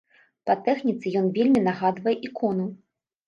[0.49, 2.65] Па тэхніцы ён вельмі нагадвае ікону.